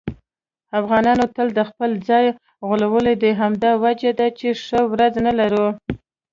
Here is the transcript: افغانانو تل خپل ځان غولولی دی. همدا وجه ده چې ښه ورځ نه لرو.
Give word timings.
افغانانو 0.79 1.25
تل 1.35 1.47
خپل 1.69 1.89
ځان 2.07 2.25
غولولی 2.67 3.15
دی. 3.21 3.31
همدا 3.41 3.71
وجه 3.85 4.11
ده 4.19 4.27
چې 4.39 4.47
ښه 4.63 4.79
ورځ 4.91 5.13
نه 5.25 5.31
لرو. 5.39 5.67